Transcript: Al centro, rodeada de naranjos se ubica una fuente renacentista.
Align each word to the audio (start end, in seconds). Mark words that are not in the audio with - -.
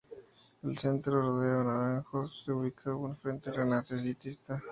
Al 0.67 0.79
centro, 0.79 1.21
rodeada 1.21 1.59
de 1.59 1.63
naranjos 1.65 2.41
se 2.43 2.51
ubica 2.51 2.95
una 2.95 3.13
fuente 3.17 3.51
renacentista. 3.51 4.59